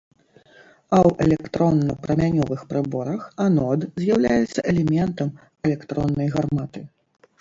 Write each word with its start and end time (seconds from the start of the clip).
А 0.95 0.97
ў 1.07 1.09
электронна-прамянёвых 1.25 2.63
прыборах 2.73 3.21
анод 3.45 3.79
з'яўляецца 4.05 4.59
элементам 4.73 5.29
электроннай 5.71 6.27
гарматы. 6.39 6.81